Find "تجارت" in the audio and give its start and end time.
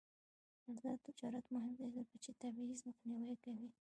1.07-1.45